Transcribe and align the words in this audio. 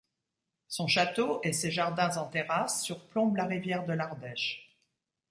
Son 0.67 0.87
château 0.87 1.39
et 1.43 1.53
ses 1.53 1.69
jardins 1.69 2.17
en 2.17 2.25
terrasses 2.27 2.81
surplombent 2.81 3.35
la 3.35 3.45
rivière 3.45 3.85
de 3.85 3.93
l'Ardèche. 3.93 4.75